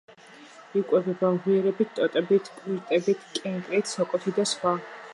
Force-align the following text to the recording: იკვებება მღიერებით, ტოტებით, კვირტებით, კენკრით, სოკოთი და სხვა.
იკვებება 0.79 1.29
მღიერებით, 1.35 1.93
ტოტებით, 1.99 2.51
კვირტებით, 2.57 3.31
კენკრით, 3.39 3.97
სოკოთი 3.97 4.39
და 4.41 4.53
სხვა. 4.57 4.79